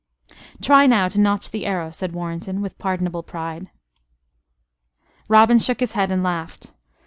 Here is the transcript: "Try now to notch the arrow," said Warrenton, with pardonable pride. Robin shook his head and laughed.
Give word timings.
"Try 0.63 0.87
now 0.87 1.09
to 1.09 1.19
notch 1.19 1.51
the 1.51 1.63
arrow," 1.67 1.91
said 1.91 2.11
Warrenton, 2.11 2.59
with 2.59 2.79
pardonable 2.79 3.21
pride. 3.21 3.69
Robin 5.29 5.59
shook 5.59 5.79
his 5.79 5.91
head 5.91 6.11
and 6.11 6.23
laughed. 6.23 6.73